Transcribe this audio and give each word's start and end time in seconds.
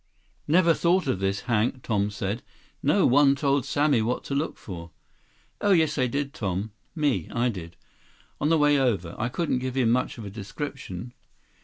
"Never 0.47 0.73
thought 0.73 1.05
of 1.05 1.19
this, 1.19 1.41
Hank," 1.41 1.83
Tom 1.83 2.09
said. 2.09 2.41
"No 2.81 3.05
one 3.05 3.35
told 3.35 3.67
Sammy 3.67 4.01
what 4.01 4.23
to 4.23 4.33
look 4.33 4.57
for." 4.57 4.89
"Oh, 5.61 5.73
yes, 5.73 5.93
they 5.93 6.07
did, 6.07 6.33
Tom. 6.33 6.71
Me. 6.95 7.29
I 7.29 7.49
did. 7.49 7.75
On 8.39 8.49
the 8.49 8.57
way 8.57 8.79
over. 8.79 9.13
I 9.19 9.29
couldn't 9.29 9.59
give 9.59 9.75
him 9.77 9.91
much 9.91 10.17
of 10.17 10.25
a 10.25 10.31
description." 10.31 11.13